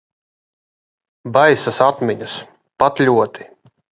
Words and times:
Baisas 1.35 1.81
atmiņas. 1.87 2.39
Pat 2.85 3.05
ļoti. 3.09 3.49